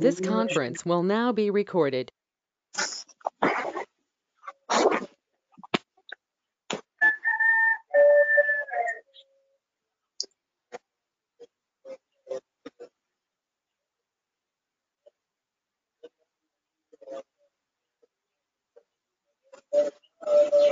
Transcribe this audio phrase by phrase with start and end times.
[0.00, 2.12] This conference will now be recorded.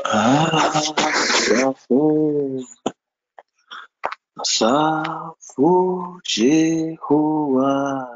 [0.05, 0.83] Ah,
[4.39, 8.16] Asafu, ewoho.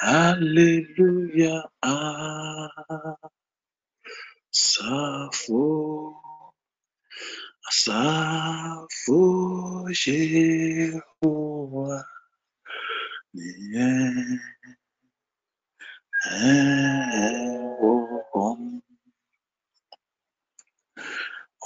[0.00, 1.64] Hallelujah.
[4.52, 6.14] Safo.
[7.72, 9.22] Safo
[9.92, 12.04] Jehovah.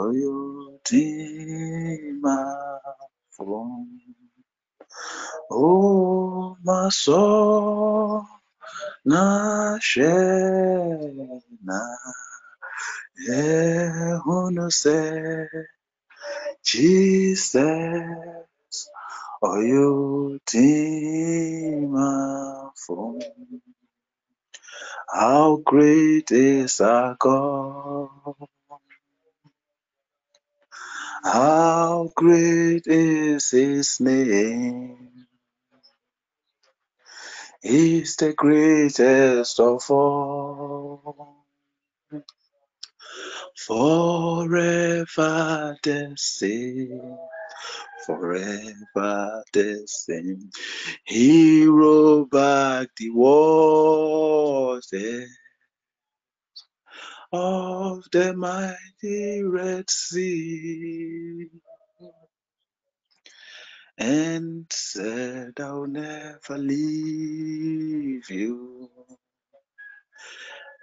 [0.03, 0.35] oyo
[0.67, 2.31] Otimafo.
[5.49, 7.23] O ma sọ
[9.09, 9.23] na
[9.89, 10.13] ṣe
[11.67, 11.79] na
[13.43, 15.01] ehunu sẹ
[16.67, 17.57] Jesus
[19.53, 19.85] oyo
[20.35, 21.95] Otimafo.
[25.13, 28.09] How great is our God?
[31.23, 35.27] How great is his name?
[37.63, 41.35] He's the greatest of all.
[43.57, 45.07] Forever
[45.83, 47.17] the same.
[48.05, 50.49] Forever the same.
[51.05, 54.91] He rolled back the waters
[57.33, 61.49] of the mighty Red Sea
[63.97, 68.89] and said, I'll never leave you.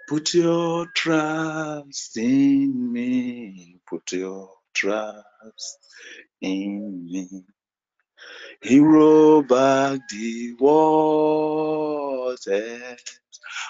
[0.09, 3.79] Put your trust in me.
[3.89, 5.79] Put your trust
[6.41, 7.45] in me.
[8.61, 12.47] He rolled back the waters,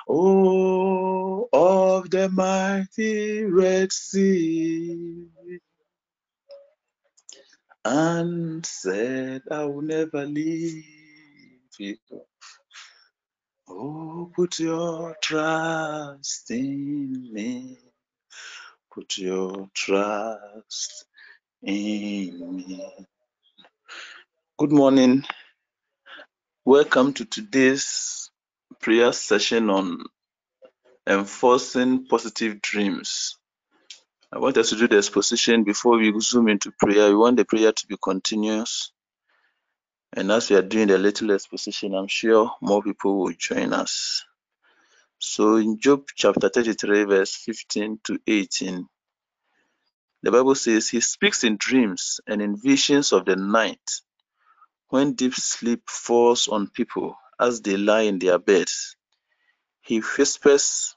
[0.10, 5.28] oh, of the mighty Red Sea,
[7.86, 10.86] and said, I will never leave
[11.80, 11.98] you.
[13.70, 17.78] Oh, put your trust in me.
[18.94, 21.06] Put your trust
[21.64, 22.86] in me.
[24.58, 25.26] Good morning.
[26.66, 28.32] Welcome to today's
[28.82, 30.06] prayer session on
[31.08, 33.38] enforcing positive dreams.
[34.32, 37.10] I want us to do the exposition before we zoom into prayer.
[37.10, 38.92] We want the prayer to be continuous.
[40.16, 44.24] And as we are doing the little exposition, I'm sure more people will join us.
[45.20, 48.88] So in Job chapter 33, verse 15 to 18,
[50.24, 54.02] the Bible says, He speaks in dreams and in visions of the night
[54.90, 58.96] when deep sleep falls on people as they lie in their beds.
[59.82, 60.96] He whispers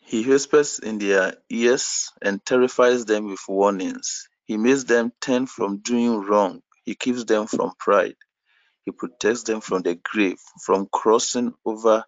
[0.00, 4.28] he whispers in their ears and terrifies them with warnings.
[4.44, 6.62] He makes them turn from doing wrong.
[6.84, 8.16] He keeps them from pride.
[8.86, 12.04] He protects them from the grave, from crossing over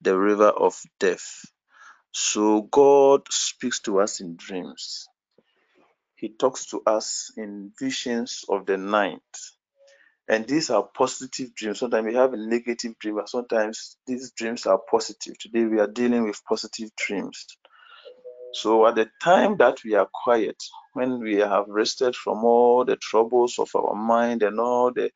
[0.00, 1.44] the river of death.
[2.12, 5.08] So God speaks to us in dreams.
[6.16, 9.20] He talks to us in visions of the night.
[10.28, 11.80] And these are positive dreams.
[11.80, 15.38] Sometimes we have a negative dream, but sometimes these dreams are positive.
[15.38, 17.46] Today we are dealing with positive dreams.
[18.52, 20.56] So at the time that we are quiet,
[20.94, 25.10] when we have rested from all the troubles of our mind and all the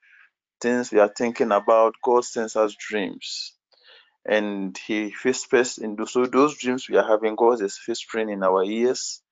[0.60, 3.54] things we are thinking about, God sends us dreams.
[4.26, 8.42] And He whispers in those, so those dreams we are having, God is whispering in
[8.42, 9.22] our ears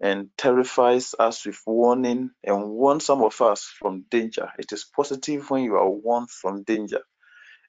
[0.00, 4.50] and terrifies us with warning and warns some of us from danger.
[4.58, 7.00] It is positive when you are warned from danger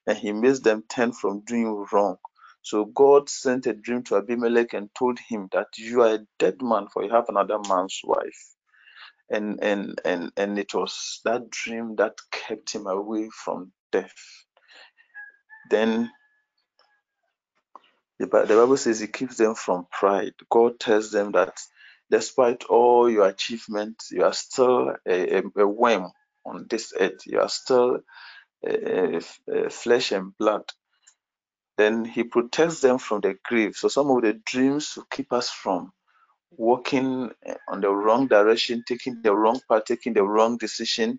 [0.06, 2.16] and he makes them turn from doing wrong.
[2.62, 6.62] So God sent a dream to Abimelech and told him that you are a dead
[6.62, 8.54] man for you have another man's wife.
[9.30, 14.14] And and and and it was that dream that kept him away from death.
[15.70, 16.10] Then
[18.18, 20.34] the, the Bible says he keeps them from pride.
[20.50, 21.58] God tells them that
[22.10, 26.10] despite all your achievements, you are still a, a, a worm
[26.46, 27.26] on this earth.
[27.26, 28.00] You are still
[28.64, 30.64] a, a, flesh and blood.
[31.76, 33.74] Then he protects them from the grave.
[33.76, 35.92] So some of the dreams will keep us from
[36.52, 37.32] walking
[37.68, 41.18] on the wrong direction, taking the wrong path, taking the wrong decision.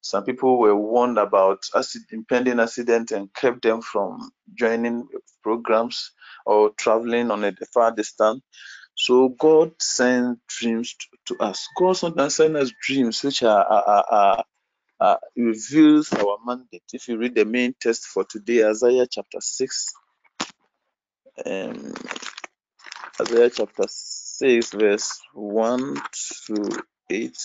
[0.00, 5.08] Some people were warned about acid, impending accident and kept them from joining
[5.42, 6.12] programs
[6.46, 8.42] or traveling on a far distance.
[8.94, 10.96] So God sends dreams
[11.26, 11.68] to, us.
[11.76, 14.44] God sometimes sends us dreams which are, are, are,
[15.00, 16.82] are reveals our mandate.
[16.92, 19.92] If you read the main text for today, Isaiah chapter 6,
[21.44, 21.94] um,
[23.20, 25.96] Isaiah chapter 6, verse 1
[26.46, 27.36] to 8.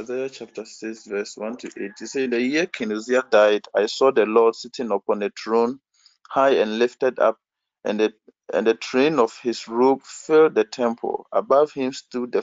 [0.00, 1.92] Isaiah chapter 6, verse 1 to 8.
[1.98, 5.80] He said, The year King Uzziah died, I saw the Lord sitting upon a throne,
[6.28, 7.38] high and lifted up,
[7.84, 8.14] and the,
[8.54, 11.26] and the train of his robe filled the temple.
[11.32, 12.42] Above him stood the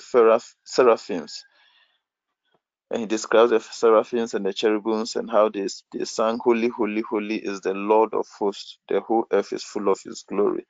[0.65, 1.45] seraphims.
[2.91, 7.03] And he describes the seraphims and the cherubims and how they, they sang, Holy, holy,
[7.09, 8.77] holy is the Lord of hosts.
[8.89, 10.67] The whole earth is full of his glory.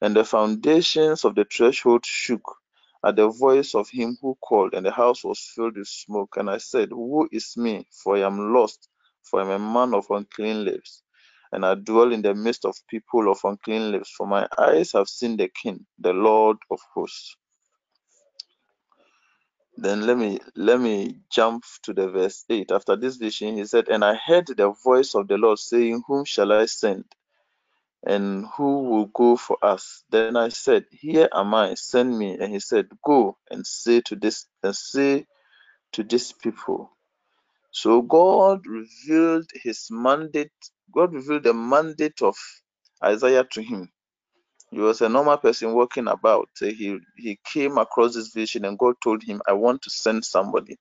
[0.00, 2.42] And the foundations of the threshold shook
[3.08, 6.36] at the voice of him who called, and the house was filled with smoke.
[6.38, 7.88] And I said, Who is me?
[8.04, 8.88] For I am lost,
[9.24, 11.02] for I am a man of unclean lips,
[11.52, 14.12] and I dwell in the midst of people of unclean lips.
[14.16, 17.36] For my eyes have seen the King, the Lord of hosts.
[19.76, 22.72] Then let me let me jump to the verse 8.
[22.72, 26.26] After this vision, he said, And I heard the voice of the Lord saying, Whom
[26.26, 27.06] shall I send?
[28.04, 30.04] And who will go for us?
[30.10, 32.38] Then I said, Here am I, send me.
[32.40, 35.26] And he said, Go and say to this and say
[35.92, 36.92] to this people.
[37.72, 40.52] So God revealed his mandate,
[40.94, 42.36] God revealed the mandate of
[43.04, 43.90] Isaiah to him.
[44.70, 46.50] He was a normal person walking about.
[46.60, 50.76] He he came across this vision and God told him, I want to send somebody.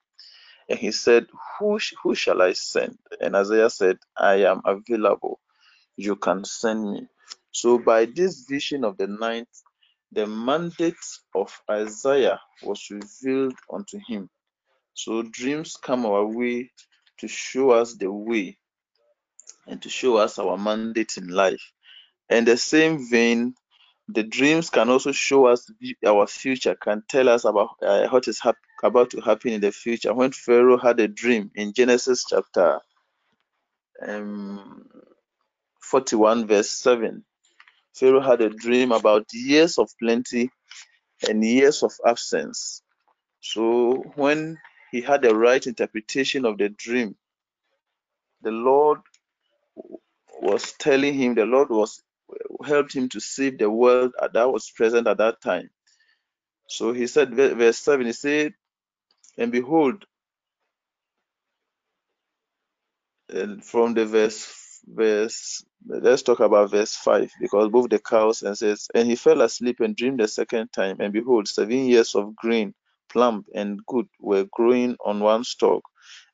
[0.69, 1.27] And he said,
[1.59, 2.97] Who, who shall I send?
[3.21, 5.39] And Isaiah said, I am available.
[5.97, 7.07] You can send me.
[7.59, 9.47] So, by this vision of the night,
[10.11, 10.95] the mandate
[11.35, 14.29] of Isaiah was revealed unto him.
[14.93, 16.71] So, dreams come our way
[17.19, 18.59] to show us the way
[19.67, 21.63] and to show us our mandate in life.
[22.29, 23.55] In the same vein,
[24.09, 25.71] the dreams can also show us
[26.05, 29.71] our future, can tell us about uh, what is hap- about to happen in the
[29.71, 30.13] future.
[30.13, 32.79] When Pharaoh had a dream in Genesis chapter
[34.07, 34.85] um,
[35.81, 37.25] 41, verse 7,
[37.97, 40.49] Pharaoh had a dream about years of plenty
[41.27, 42.81] and years of absence.
[43.41, 44.57] So when
[44.91, 47.15] he had the right interpretation of the dream,
[48.41, 48.99] the Lord
[50.41, 52.01] was telling him, the Lord was
[52.65, 55.69] helped him to save the world that was present at that time.
[56.69, 58.53] So he said, verse 7, he said,
[59.37, 60.05] And behold,
[63.29, 68.57] and from the verse verse let's talk about verse 5 because both the cows and
[68.57, 72.35] says and he fell asleep and dreamed a second time and behold seven years of
[72.35, 72.73] green
[73.09, 75.83] plump and good were growing on one stalk.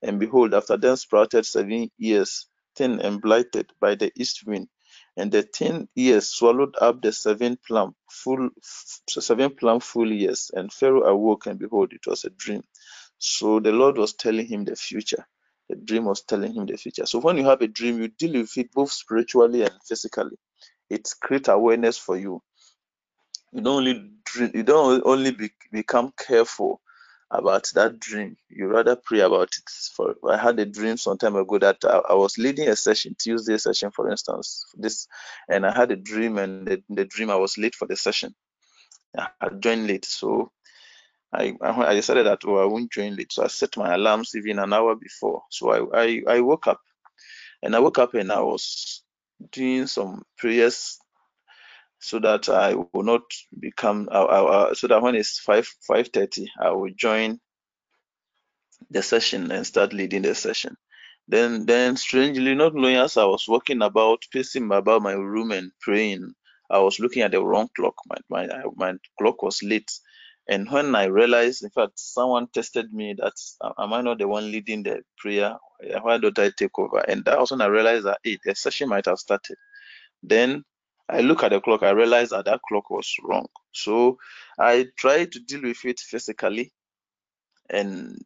[0.02, 4.70] And behold after them sprouted seven years thin and blighted by the east wind.
[5.18, 8.50] And the ten years swallowed up the seven plump full
[9.10, 10.52] seven plump full years.
[10.54, 12.64] And pharaoh awoke and behold it was a dream.
[13.20, 15.26] So the lord was telling him the future
[15.74, 17.08] The dream was telling him the future.
[17.08, 20.38] So when you have a dream, you deal with it both spiritually and physically.
[20.90, 22.42] It creates awareness for you.
[23.52, 26.80] You don't only dream, you don't only be, become careful
[27.32, 28.38] about that dream.
[28.50, 29.70] You rather pray about it.
[29.96, 33.16] For I had a dream some time ago that I, I was leading a session,
[33.20, 35.08] Tuesday session, for instance, this,
[35.50, 38.36] and I had a dream, and the, the dream I was late for the session.
[39.18, 40.53] I joined late, so
[41.34, 43.34] I I decided that oh, I won't join late.
[43.34, 45.44] So I set my alarms even an hour before.
[45.52, 46.82] So I, I, I woke up,
[47.64, 49.04] and I woke up and I was
[49.52, 51.00] doing some prayers
[52.00, 53.24] so that I will not
[53.60, 54.10] become
[54.76, 57.40] so that when it's five five thirty, I will join
[58.92, 60.78] the session and start leading the session.
[61.28, 65.72] Then then strangely, not knowing as I was walking about, pacing about my room and
[65.82, 66.34] praying,
[66.70, 67.96] I was looking at the wrong clock.
[68.08, 69.92] My my my clock was late.
[70.48, 73.34] And when I realized, in fact, someone tested me that
[73.80, 75.58] am I not the one leading the prayer?
[76.02, 77.00] Why don't I take over?
[77.00, 79.58] And that was when I realized that hey, the session might have started.
[80.24, 80.64] Then
[81.10, 83.48] I look at the clock, I realized that that clock was wrong.
[83.74, 84.18] So
[84.60, 86.74] I tried to deal with it physically
[87.70, 88.18] and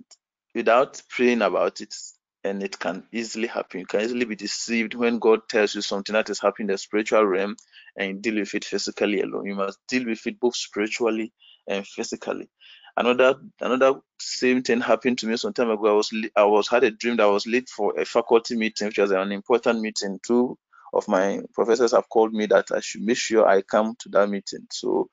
[0.55, 1.95] without praying about it.
[2.43, 3.81] And it can easily happen.
[3.81, 6.77] You can easily be deceived when God tells you something that is happening in the
[6.77, 7.57] spiritual realm
[7.97, 9.45] and deal with it physically alone.
[9.47, 11.33] You must deal with it both spiritually
[11.67, 12.50] and physically.
[12.97, 15.88] Another another same thing happened to me some time ago.
[15.89, 18.88] I was I was had a dream that I was late for a faculty meeting,
[18.88, 20.19] which was an important meeting.
[20.25, 20.57] Two
[20.93, 24.29] of my professors have called me that I should make sure I come to that
[24.29, 24.67] meeting.
[24.71, 25.09] So,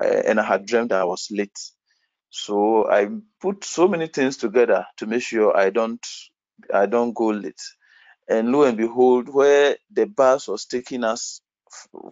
[0.00, 1.58] uh, and I had dreamed that I was late.
[2.30, 3.08] So I
[3.40, 6.04] put so many things together to make sure I don't
[6.72, 7.62] I don't go late.
[8.28, 11.42] And lo and behold, where the bus was taking us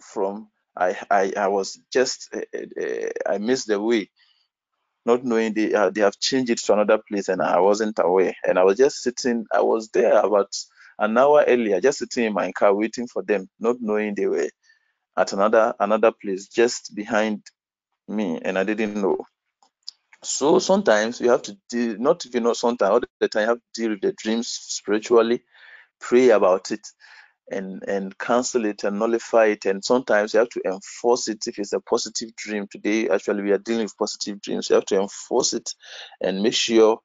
[0.01, 4.09] from, I I, I was just uh, uh, I missed the way,
[5.05, 8.35] not knowing they uh, they have changed it to another place, and I wasn't aware.
[8.45, 9.45] And I was just sitting.
[9.53, 10.53] I was there about
[10.99, 14.49] an hour earlier, just sitting in my car waiting for them, not knowing they were
[15.17, 17.43] at another another place just behind
[18.07, 19.17] me, and I didn't know.
[20.23, 23.57] So sometimes you have to deal, not even know sometimes all the time you have
[23.59, 25.43] to deal with the dreams spiritually,
[26.01, 26.87] pray about it,
[27.49, 29.65] and and cancel it and nullify it.
[29.65, 32.67] And sometimes you have to enforce it if it's a positive dream.
[32.69, 34.69] Today, actually, we are dealing with positive dreams.
[34.69, 35.73] You have to enforce it
[36.21, 36.99] and make sure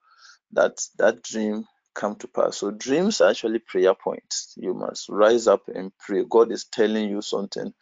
[0.53, 2.59] that that dream come to pass.
[2.59, 4.55] So dreams are actually prayer points.
[4.57, 6.25] You must rise up and pray.
[6.29, 7.73] God is telling you something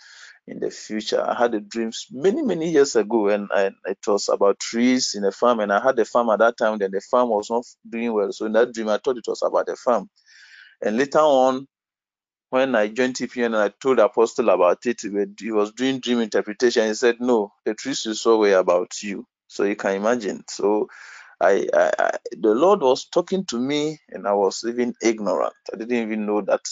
[0.46, 1.22] in the future.
[1.22, 5.24] I had a dream many, many years ago, and I, it was about trees in
[5.24, 5.60] a farm.
[5.60, 8.32] And I had a farm at that time, then the farm was not doing well.
[8.32, 10.10] So in that dream, I thought it was about the farm.
[10.82, 11.66] And later on,
[12.50, 15.02] when I joined TPN and I told apostle about it,
[15.40, 16.88] he was doing dream interpretation.
[16.88, 19.26] He said, No, the trees you saw were about you.
[19.48, 20.44] So you can imagine.
[20.48, 20.88] So
[21.40, 25.54] I, I, I, the Lord was talking to me, and I was even ignorant.
[25.72, 26.62] I didn't even know that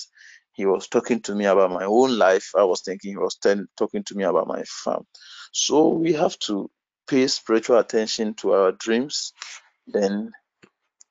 [0.54, 2.52] He was talking to me about my own life.
[2.58, 5.06] I was thinking He was ten, talking to me about my farm.
[5.52, 6.70] So we have to
[7.08, 9.32] pay spiritual attention to our dreams.
[9.86, 10.32] Then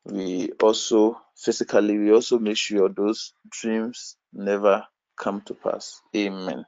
[0.05, 4.85] we also physically we also make sure those dreams never
[5.17, 6.01] come to pass.
[6.15, 6.65] Amen.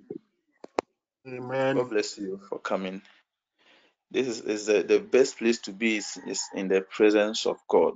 [1.27, 1.77] Amen.
[1.77, 3.03] God bless you for coming.
[4.11, 7.59] This is, is the, the best place to be is, is in the presence of
[7.69, 7.95] God.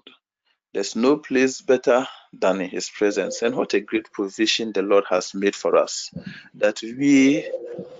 [0.75, 3.43] There's no place better than in His presence.
[3.43, 6.11] And what a great provision the Lord has made for us.
[6.55, 7.51] That we,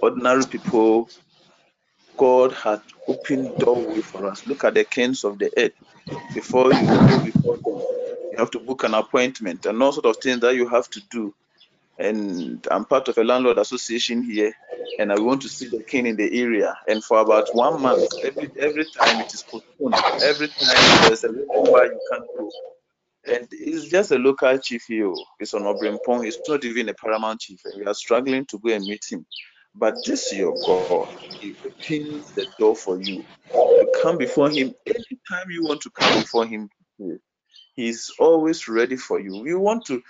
[0.03, 1.11] ordinary people,
[2.17, 4.47] God had opened doorway for us.
[4.47, 5.73] Look at the kings of the earth.
[6.35, 7.83] Before you go before them,
[8.33, 11.01] you have to book an appointment and all sort of things that you have to
[11.11, 11.35] do
[11.99, 14.53] and I'm part of a landlord association here,
[14.99, 16.77] and I want to see the king in the area.
[16.89, 19.95] And for about one month, every every time it is postponed.
[20.23, 22.51] Every time there's a reason why you can't go.
[23.27, 25.09] And it's just a local chief here.
[25.09, 25.25] Oh.
[25.39, 26.27] It's on Obrimpong.
[26.27, 27.61] It's not even a paramount chief.
[27.65, 29.25] And we are struggling to go and meet him.
[29.75, 31.09] But this is your God.
[31.41, 33.25] He opens the door for you.
[33.53, 36.71] You come before him anytime you want to come before him.
[37.75, 39.37] He's always ready for you.
[39.37, 40.03] We want to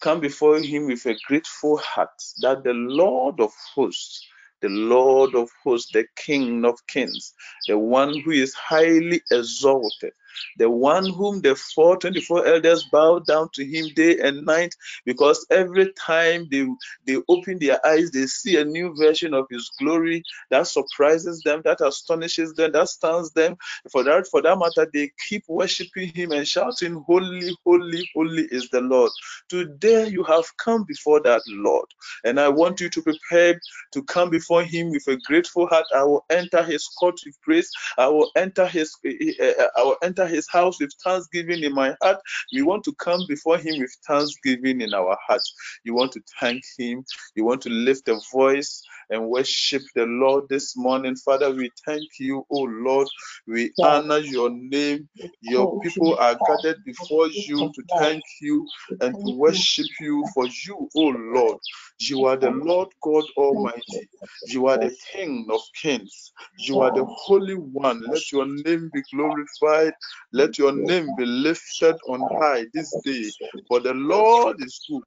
[0.00, 2.10] come before him with a grateful heart
[2.42, 4.24] that the Lord of hosts,
[4.60, 7.34] the Lord of hosts, the King of kings,
[7.66, 10.12] the one who is highly exalted,
[10.56, 15.46] the one whom the four twenty-four elders bow down to him day and night, because
[15.50, 16.66] every time they,
[17.06, 21.62] they open their eyes, they see a new version of his glory that surprises them,
[21.64, 23.56] that astonishes them, that stuns them.
[23.90, 28.68] For that, for that matter, they keep worshiping him and shouting, Holy, holy, holy is
[28.70, 29.10] the Lord.
[29.48, 31.86] Today you have come before that Lord.
[32.24, 33.60] And I want you to prepare
[33.92, 35.86] to come before him with a grateful heart.
[35.94, 37.70] I will enter his court with praise.
[37.96, 41.74] I will enter his eh, eh, eh, I will enter his house with thanksgiving in
[41.74, 42.18] my heart.
[42.52, 45.54] We want to come before him with thanksgiving in our hearts.
[45.84, 47.04] You want to thank him.
[47.34, 51.16] You want to lift a voice and worship the Lord this morning.
[51.16, 53.08] Father, we thank you, oh Lord.
[53.46, 55.08] We honor your name.
[55.40, 58.66] Your people are gathered before you to thank you
[59.00, 61.58] and to worship you for you, oh Lord.
[62.00, 64.08] You are the Lord God Almighty.
[64.46, 66.32] You are the King of Kings.
[66.58, 68.02] You are the Holy One.
[68.10, 69.94] Let your name be glorified.
[70.32, 73.32] Let your name be lifted on high this day.
[73.68, 75.02] For the Lord is good.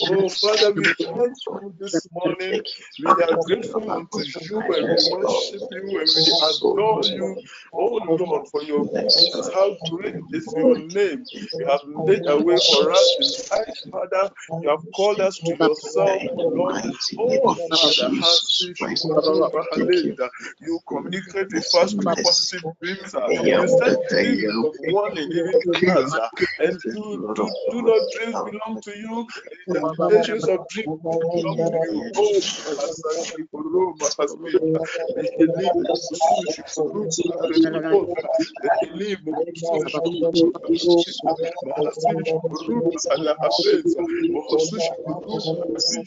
[0.00, 0.84] Oh, Father, we
[1.14, 2.62] thank you this morning.
[2.98, 7.42] We are grateful unto you and we worship you and we adore you.
[7.72, 11.24] Oh Lord, for your goodness, how great is your name.
[11.58, 14.30] You have made a way for us in life, Father.
[14.62, 16.42] You have called us to yourself, Father,
[20.60, 23.14] you communicate us with positive dreams.
[23.50, 25.34] You send dreams of warning.
[26.58, 29.26] And do, do, do not dreams belong to you.
[29.72, 31.72] The nations of dreams belong to you.
[32.16, 32.40] Oh,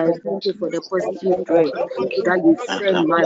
[0.06, 1.74] I thank you for the positive dream
[2.24, 3.26] that you send my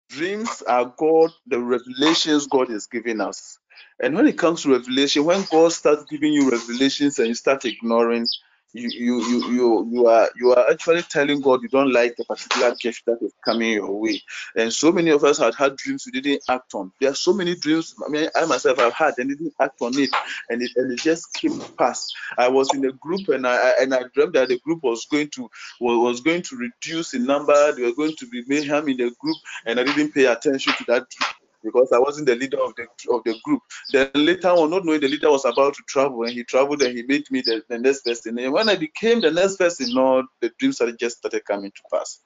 [0.10, 3.58] dreams are God, the revelations God is giving us.
[4.00, 7.66] And when it comes to revelation, when God starts giving you revelations and you start
[7.66, 8.28] ignoring,
[8.74, 12.26] you you you you you are you are actually telling God you don't like the
[12.26, 14.22] particular gift that is coming your way.
[14.56, 16.92] And so many of us had had dreams we didn't act on.
[17.00, 17.96] There are so many dreams.
[18.06, 20.10] I mean, I myself have had and didn't act on it,
[20.50, 22.14] and it and it just came past.
[22.38, 25.30] I was in a group and I and I dreamt that the group was going
[25.32, 27.74] to was, going to reduce in number.
[27.74, 30.84] There were going to be mayhem in the group, and I didn't pay attention to
[30.88, 31.08] that
[31.64, 33.62] because I wasn't the leader of the of the group.
[33.92, 36.98] Then later on, not knowing the leader was about to travel, and he traveled and
[36.98, 38.38] he made me the, the next person.
[38.40, 41.82] And when I became the next person, no, the dreams started just started coming to
[41.92, 42.22] pass.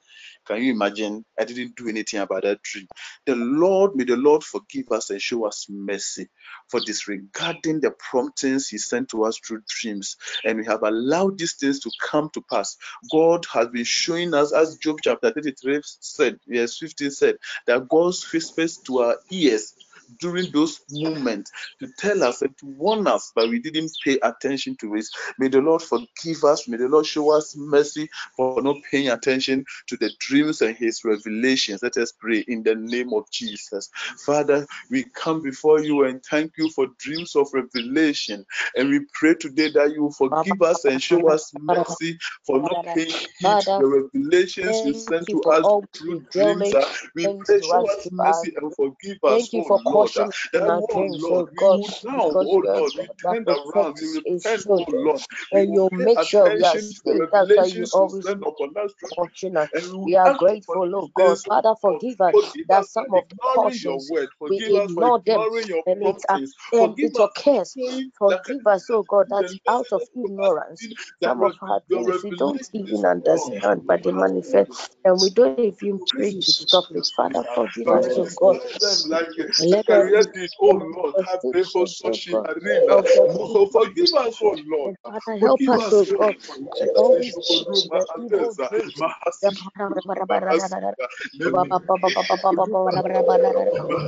[0.46, 1.24] Can you imagine?
[1.38, 2.86] I didn't do anything about that dream.
[3.26, 6.28] The Lord, may the Lord forgive us and show us mercy
[6.68, 10.16] for disregarding the promptings He sent to us through dreams.
[10.44, 12.76] And we have allowed these things to come to pass.
[13.12, 18.14] God has been showing us, as Job chapter 33 said, verse 15 said, that God
[18.32, 19.74] whispers to our ears
[20.20, 24.76] during those moments to tell us and to warn us, but we didn't pay attention
[24.80, 25.06] to it.
[25.38, 26.68] May the Lord forgive us.
[26.68, 31.04] May the Lord show us mercy for not paying attention to the dreams and his
[31.04, 31.82] revelations.
[31.82, 33.90] Let us pray in the name of Jesus.
[34.24, 38.44] Father, we come before you and thank you for dreams of revelation.
[38.76, 43.14] And we pray today that you forgive us and show us mercy for not paying
[43.38, 46.72] heed to the revelations you sent to us through dreams.
[46.74, 50.32] uh, We pray, to show us mercy and forgive us, Thank you for Oh Caution
[50.52, 54.84] That, oh Lord, we God, now, oh Lord, God we turn around, we repent, oh.
[55.04, 55.22] Lord.
[55.52, 57.28] And you make sure we are the.
[57.32, 59.70] That's why you always upon us through watching us.
[59.74, 61.38] and we are grateful, oh God.
[61.48, 62.36] Father, forgive us
[62.68, 64.30] that some of the ignoring your cautions word.
[64.48, 65.46] we Forgive us for ignore them
[65.86, 66.54] and it promptings.
[66.72, 67.76] and Forgive it us occurs.
[68.18, 70.88] Forgive us, oh God, that out of letting us to us ignorance,
[71.22, 74.70] some of our things we don't even understand, but they have manifest
[75.04, 77.06] and we don't even pray to stop it.
[77.16, 78.58] Father, forgive us, oh God.
[78.58, 79.28] destroy them like
[79.58, 80.50] Let there Zechariah be did.
[80.60, 82.98] the Oh Lord, have manifestations, oh Soshi God, Harina.
[82.98, 84.94] of the Oh, Forgive us, oh Lord.
[85.40, 86.72] help Forgive us, us, oh oh Lord.
[86.80, 89.00] and Jesus, always Shukuruma the evil Ateza, dreams.
[89.00, 91.06] Mahasi Shukuruma Hasida,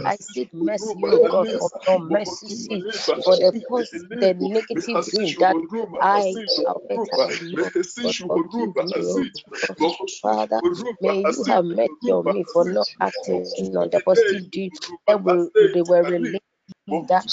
[0.04, 2.86] I seek mercy, Shukuruma oh God, for your mercy Mohotu seat
[3.24, 5.56] for the Hashinde post, the negative Mehasi dream that
[6.00, 7.72] I, Hasido Alberta, Kuruba, ignore.
[7.74, 9.76] Mehasi God, forgive Shukuruma me, oh Hasida, God.
[9.80, 10.62] Mohosu Father,
[11.00, 14.80] may you have mercy on Kuruba me for not acting Hasida, on the positive deeds
[14.82, 16.42] Shukuruma that they were related
[17.08, 17.26] that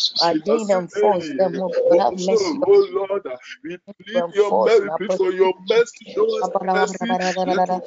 [0.45, 4.84] doing and force them, oh God, have mercy Oh Lord, ah, we plead your mercy,
[4.84, 7.86] in our plead for your mercy, show us mercy, let it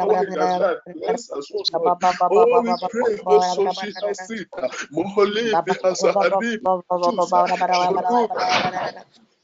[0.00, 1.94] fall in our life, bless us, oh Lord.
[2.30, 4.70] Oh, we pray, oh, Soshi Hasita, ah.
[4.92, 6.58] Moholi Bihasahari,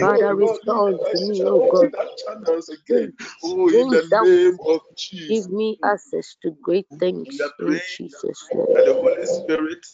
[0.00, 1.92] Father, restore to me, oh God.
[3.44, 5.46] Oh, in the name of Jesus.
[5.46, 8.66] Give me access to great things in Jesus' name.
[8.84, 9.86] the Holy Spirit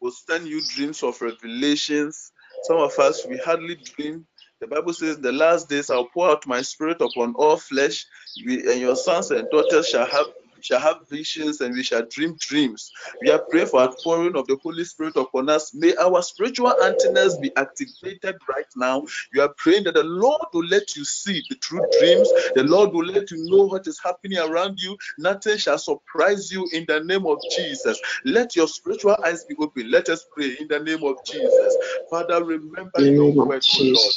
[0.00, 2.32] will send you dreams of revelations.
[2.64, 4.26] Some of us, we hardly dream.
[4.60, 8.06] The Bible says, The last days I'll pour out my spirit upon all flesh,
[8.46, 10.26] we, and your sons and daughters shall have
[10.62, 12.90] shall have visions and we shall dream dreams.
[13.20, 15.74] We are praying for outpouring of the Holy Spirit upon us.
[15.74, 19.04] May our spiritual antennas be activated right now.
[19.34, 22.30] We are praying that the Lord will let you see the true dreams.
[22.54, 24.96] The Lord will let you know what is happening around you.
[25.18, 28.00] Nothing shall surprise you in the name of Jesus.
[28.24, 29.90] Let your spiritual eyes be open.
[29.90, 31.76] Let us pray in the name of Jesus.
[32.10, 34.14] Father, remember your word, oh Lord.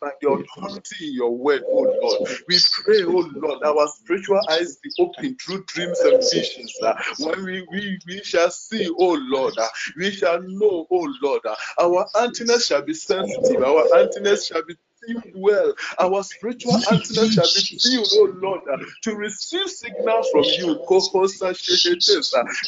[0.00, 2.28] By the authority in your word, oh Lord.
[2.48, 6.74] We pray, oh Lord, our spiritual eyes be open through dreams and visions.
[7.20, 11.56] when we, we, we shall see, oh Lord, uh, we shall know, oh Lord, uh,
[11.80, 14.76] our antennas shall be sensitive, our antennas shall be
[15.34, 20.80] well, our spiritual antennas shall be tuned, oh Lord, uh, to receive signals from you.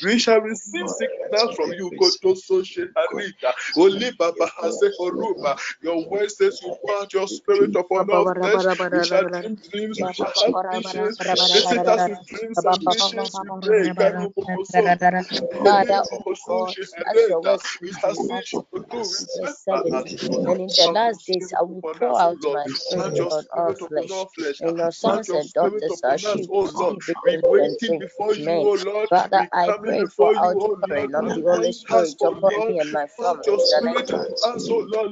[0.02, 1.92] We shall receive signals from you.
[2.00, 3.52] Kotoso sheharita.
[3.76, 5.58] Oli baba hase horuba.
[5.82, 8.62] Your word says you pour your spirit upon all flesh.
[8.92, 11.20] We shall dream dreams, we shall have visions.
[11.52, 13.40] Visit us dreams and visions.
[13.42, 13.90] We pray.
[13.90, 14.94] Karubo hoso.
[15.64, 16.02] Father,
[16.46, 19.08] God, as your word We says have in visions to do.
[19.08, 22.68] We verse set 70, our and in the last days I will pour out my
[22.98, 23.16] on
[23.56, 24.28] all flesh.
[24.60, 26.52] In your sons and daughters are sheep,
[27.80, 28.72] sheep before men.
[29.10, 33.56] Father, I pray for outpouring of the Holy Spirit upon me and my family.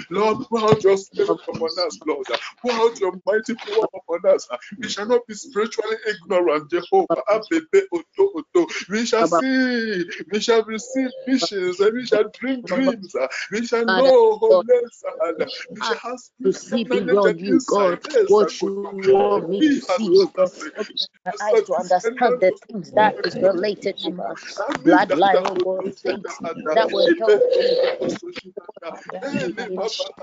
[0.09, 2.25] Lord, pour your spirit upon us, Lord.
[2.61, 4.47] Pour your mighty power upon us.
[4.77, 7.23] We shall not be spiritually ignorant, Jehovah.
[8.89, 13.15] We shall see, we shall receive visions, and we shall dream dreams.
[13.51, 15.03] We shall know holiness.
[15.71, 20.27] We ah, shall have receiving Lord, God, what you want me oh to see, O
[20.27, 20.51] God.
[20.77, 24.33] Open my eyes to understand the things that is related to my
[24.83, 26.41] bloodline, O oh things
[26.75, 27.43] that will help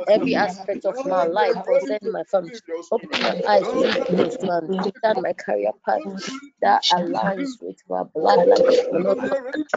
[0.09, 2.53] every aspect of my life concerning my family.
[2.92, 4.70] Open my eyes to this man,
[5.03, 6.03] that my career path
[6.62, 8.77] that aligns with my bloodline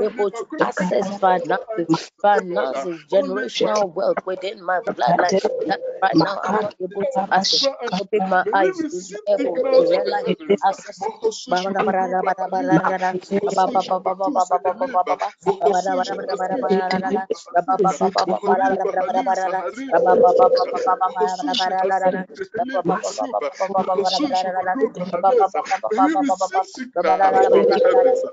[0.00, 5.38] able to access finances, finances, generational wealth within my bloodline.
[5.66, 7.60] That right now I'm not able to access.
[8.00, 11.00] Open my eyes to able to realize access.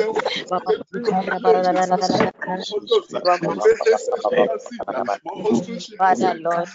[6.43, 6.67] Lord,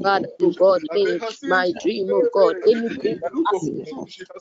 [0.04, 0.82] God, oh God,
[1.46, 3.22] my dream, oh God, any dream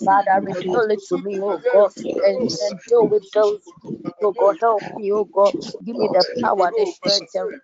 [0.04, 1.92] Father, reveal it to me, oh God,
[2.24, 3.74] and, and deal with those,
[4.22, 7.54] oh God, help me, oh God, give me the power, the strength, and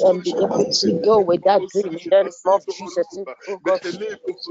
[0.00, 2.32] to be able to deal with that dream in the
[2.70, 3.18] Jesus,
[3.48, 3.80] oh God.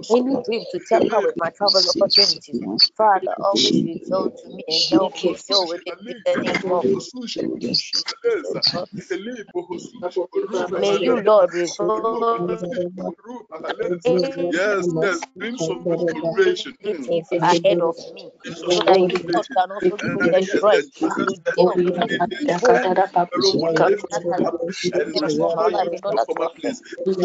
[0.09, 2.65] Any dream to tamper with my travel opportunities,
[2.97, 7.33] Father, always reveal to me and help me deal with the name of Jesus.
[10.75, 11.51] May you, Lord,
[14.51, 16.73] Yes, yes, dreams of restoration
[17.41, 19.19] ahead of me, so that you
[19.55, 21.39] can also give me the strength to deal with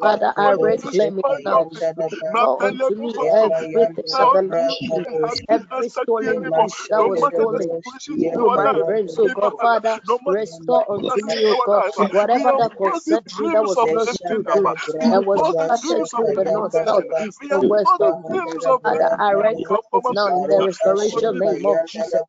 [0.00, 0.54] Father oh
[1.28, 1.70] I now.
[1.96, 8.70] Restore unto me everything that belongs to me, every stolen that was stolen in my
[8.72, 13.50] life, dreams, oh God, Father, restore unto me, oh God, whatever that the concerns me
[13.52, 14.64] that was of lost lifting through up.
[14.64, 17.42] dream We have and was fought the scattered dreams of through the north, south, east,
[17.50, 18.40] and west, fought oh the God.
[18.40, 19.34] dreams of Father, I
[19.94, 22.22] it now in the restoration name of Jesus.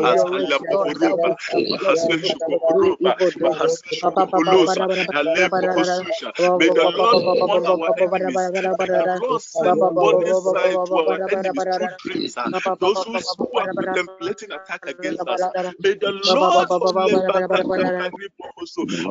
[0.00, 0.97] I protection for us.
[1.02, 6.32] Your restoration Ruba, Mahaseshu Ruba, Mahaseshu Holosa, Alebo Hosusha.
[6.58, 8.52] May the Lord warn our enemies.
[8.78, 12.36] May the Lord send warning sign to our enemies through dreams.
[12.80, 15.48] Those who who are contemplating attack against us.
[15.78, 16.70] May the Lord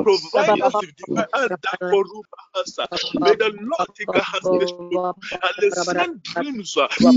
[0.06, 1.28] provide us with divine
[3.20, 4.40] May the Lord take us
[5.60, 6.78] and send dreams.
[7.00, 7.12] May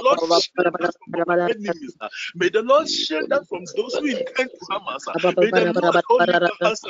[0.00, 1.96] the Lord shield us from our enemies.
[2.36, 5.06] May the Lord shield us from those who intend to harm us.
[5.40, 6.30] May the Lord hold
[6.64, 6.84] us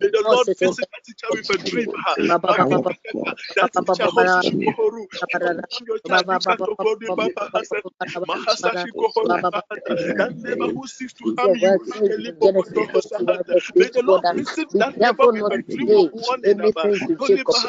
[0.00, 1.90] May the Lord visit that teacher with a dream.
[3.56, 5.06] That teacher hosts Kohoru.
[5.86, 7.82] Your child, you can go to Baba Hassan.
[8.26, 9.38] Mahasashi Kohoru.
[10.18, 11.80] That neighbor who seeks to harm you.
[13.76, 16.92] May the Lord visit that neighbor with a dream of warning about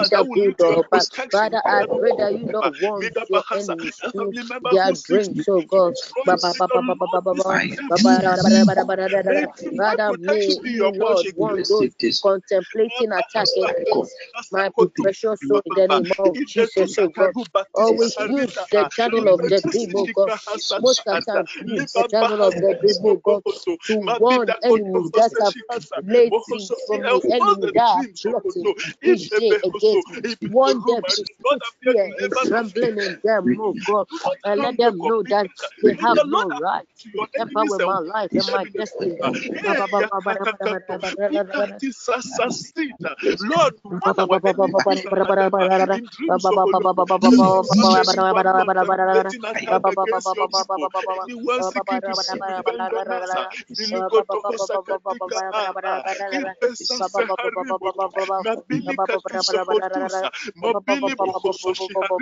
[0.10, 0.84] that will lead to.
[1.32, 4.34] Father, I pray that you don't want oh your enemies to
[4.72, 5.94] their dreams, oh God.
[9.82, 11.90] Father, may you, Lord, want those
[12.22, 14.16] contemplating attack against
[14.52, 14.70] my
[15.02, 17.34] precious soul in the name of Jesus, oh God.
[17.76, 20.32] Always oh, use the channel of the dream, oh God.
[20.80, 23.44] Most of the time, use the channel of the dream, oh God,
[23.88, 25.56] to warn enemies that have
[26.08, 28.74] laid things from the enemy are plotting
[29.04, 30.24] each day against me.
[30.48, 34.08] Warn them to put fear and trembling in them, oh God,
[34.46, 35.50] and let them know that
[35.84, 39.20] they have no right to tamper with my life and my destiny.
[43.40, 43.74] Lord,
[58.44, 62.20] mabili katusa kotusa mabili bokososhi Baba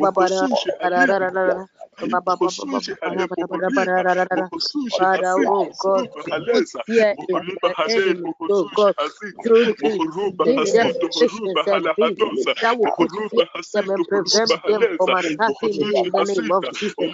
[0.00, 0.70] Mohosushi
[4.90, 6.06] Father, oh God,
[6.86, 8.94] fear in the enemy, oh God,
[9.46, 9.74] through
[10.44, 16.12] them visions and dreams that will in them and prevent them from attacking me in
[16.14, 17.06] the name of Jesus.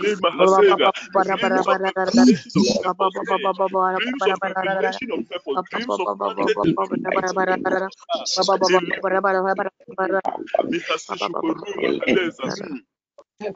[13.41, 13.49] May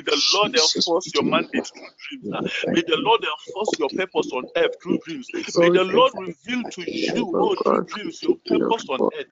[0.00, 2.30] the Lord enforce your mandate through dreams.
[2.72, 5.28] May the Lord enforce your purpose on earth through dreams.
[5.56, 9.26] May the Lord reveal to you oh, through dreams your purpose on earth.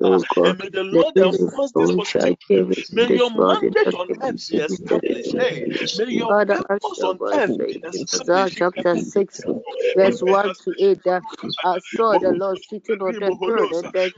[0.44, 2.68] And may the Lord enforce this positive.
[2.92, 5.34] May your mandate on earth be established.
[5.38, 8.56] Hey, may your purpose on earth be established.
[8.58, 9.46] Chapter 6,
[9.94, 10.98] verse 1 to 8.
[11.64, 14.12] I saw the Lord sitting on the throne, and the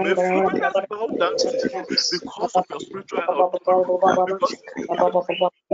[0.00, 3.48] May foreigners bow down to you because of your spiritual health.
[4.26, 4.56] Because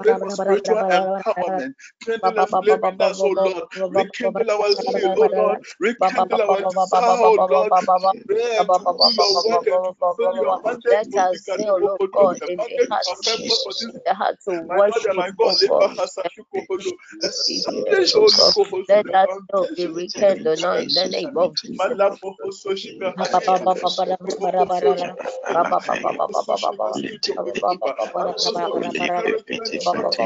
[0.00, 1.74] Pray for spiritual empowerment.
[2.04, 3.64] Kindle a flame in us, oh Lord.
[3.90, 5.60] Rekindle our zeal, oh Lord.
[5.80, 7.88] Rekindle our desire, oh Lord, to
[8.78, 11.00] to do your work and to fulfill your mandate.
[11.10, 13.74] Let us zeal, oh God, in the mandate you heart have to set forth for
[13.74, 15.92] this in the heart to my Lord and worship, my God, oh God.
[15.98, 16.14] has
[16.52, 16.96] Holo.
[17.22, 21.88] Establish Let Holy Kohosu, the that soul be rekindled now in the name of Jesus.
[29.80, 30.24] Malapo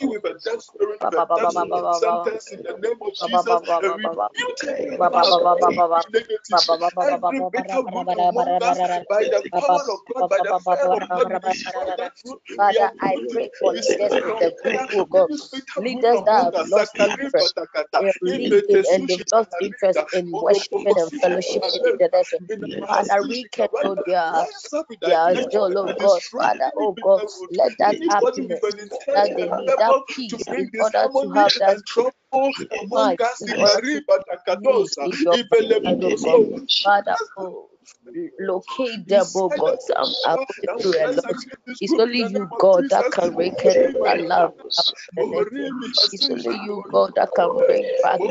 [0.00, 4.08] you with a death spirit, with death sentence in the name of Jesus, and we
[4.36, 5.80] mute every mouth, every
[6.12, 6.62] negative,
[7.02, 11.28] every bitter root among us by the power of God, by the fire of God.
[11.30, 12.40] We destroy that root.
[12.48, 15.30] We Father, I pray for We set leaders it in on the group, oh God.
[16.04, 17.54] Any Leaders that have lost interest.
[17.56, 18.00] Patakata.
[18.00, 21.84] in leading and they've lost interest in worshiping and fellowshipping
[22.32, 22.86] in the name.
[22.88, 26.22] Father, rekindle their, Rise up with their zeal, oh, oh God.
[26.40, 28.80] Father, oh God, let that Anybody with happiness an
[29.14, 32.12] that they need, that peace, in order to have that and trouble
[32.82, 34.18] among mind, us in in order to Mariba
[34.54, 36.16] need Takatosa, in your side, oh
[36.84, 37.70] Father, oh,
[38.40, 39.76] locate them, oh inside God.
[39.76, 41.44] the Some are power going through a lot.
[41.80, 44.54] It's only you, God, that can rekindle that love.
[44.56, 45.14] Oh that happiness.
[45.18, 48.22] Mohorimi It's only you, God, that can bring back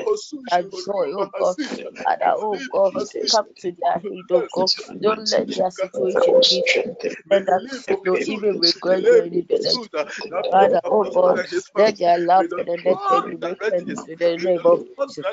[0.52, 1.58] that joy, oh God.
[2.04, 2.94] Father, oh God,
[3.32, 4.72] come to their aid, oh God.
[5.02, 6.86] Don't let their situation be oh
[7.32, 7.64] let that
[8.06, 9.06] no even regret
[9.50, 9.90] the next.
[10.52, 11.42] Father, oh God,
[11.78, 15.28] let their love for the next day be rekindled in the name of Jesus.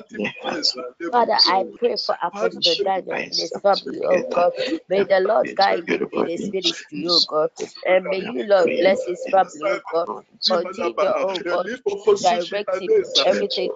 [1.11, 4.38] Father, I pray for Apostle Daniel and his family, oh God.
[4.39, 4.55] God.
[4.89, 7.51] May the Lord guide him in his ministry, oh God.
[7.85, 10.11] And may you, Lord, bless his family, oh God.
[10.49, 11.69] Continue, oh God,
[12.05, 13.73] to direct him in everything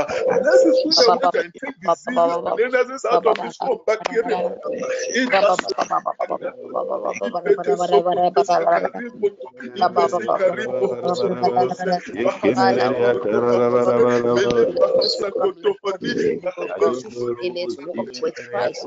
[0.40, 3.78] Bless his food and water and take disease and illnesses out of his home.
[3.86, 4.22] Back here.
[4.22, 4.28] in
[18.20, 18.86] with Christ.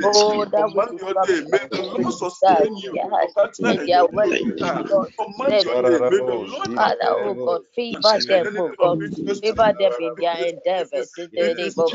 [0.02, 1.02] Oh, that which is
[1.50, 3.00] May the Lord sustain you.
[3.58, 4.40] in their work,
[4.90, 5.10] Lord.
[5.48, 5.66] Let
[6.74, 9.00] Father, oh God, favor them, oh God.
[9.42, 11.94] Favor them in their endeavors in the name of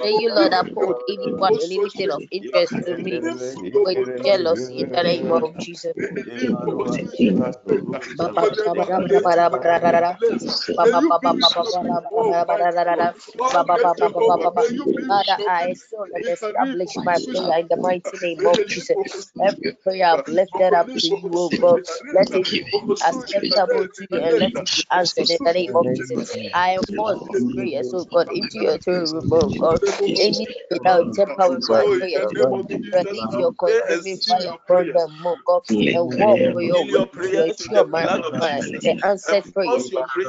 [0.00, 3.20] May the you, Lord, you, uphold anyone anything of interest to me
[3.84, 5.96] with jealousy in the name of Jesus.
[15.08, 19.32] Father, I so establish my prayer in the mighty name of Jesus.
[19.40, 21.82] Every prayer I've lifted up to you, oh God,
[22.12, 22.62] let it be
[23.06, 26.38] acceptable to you and let it be answered in the name of Jesus.
[26.52, 29.80] I enforce this prayer, so God, into your throne room, oh God.
[30.18, 32.32] Any without temper with my prayer,
[32.92, 35.62] release your consuming fire upon them, oh God,
[35.92, 36.86] and walk for your
[37.34, 39.84] to ensure my, my the answered prayer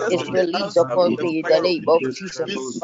[0.09, 2.83] is released upon me in the name of Jesus.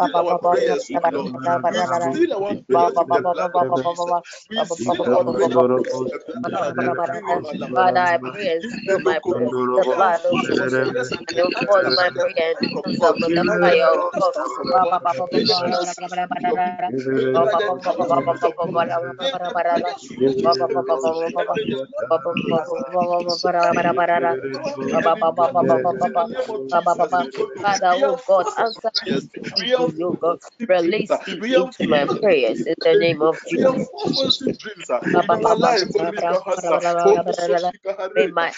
[7.76, 11.11] Father, I pray and seal my prayer with the blood of Jesus.
[11.28, 14.34] And enforce my prayer and answer with the fire of God.
[27.61, 29.30] Father, oh God, answer people,
[30.01, 30.39] oh God.
[30.70, 33.91] Release into my prayers in the name of Jesus.
[38.16, 38.54] May my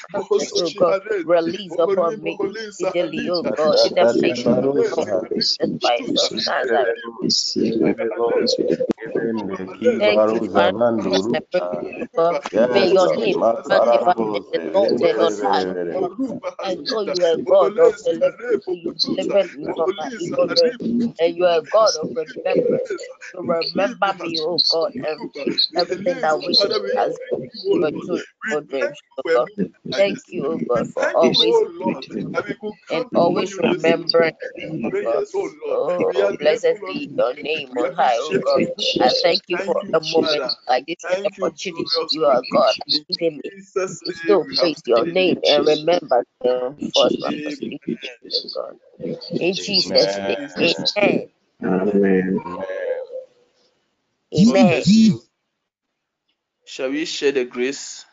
[0.56, 6.32] oh God, release upon me speedily, oh God, in the name of Jesus Christ of
[6.46, 7.00] Nazareth.
[9.16, 11.86] Rende Kibaru Zavando Ruta.
[12.70, 13.44] May your name
[14.54, 15.66] exalted on high.
[16.64, 18.66] I know you are God of deliverance.
[18.84, 20.76] You delivered me from my evil ways,
[21.20, 22.92] and you are God of remembrance.
[23.34, 25.32] You remember me, oh God, and
[25.76, 26.58] everything that we
[26.96, 28.98] has been through your dreams,
[29.34, 29.50] God.
[29.98, 31.64] Thank you, oh God, for always
[32.92, 35.24] and always remembering, oh God.
[35.70, 38.64] Oh, blessed be your name on high, oh God.
[39.02, 42.08] I thank you for a moment like this, an opportunity.
[42.12, 42.76] You are God.
[43.10, 43.44] Given me
[44.06, 47.42] to still praise your name and remember the first one
[48.24, 48.78] was God.
[49.40, 50.38] In Jesus' name,
[50.98, 51.30] amen.
[51.78, 52.66] Amen.
[54.36, 54.86] Amen.
[56.68, 58.06] Shall we share the grace?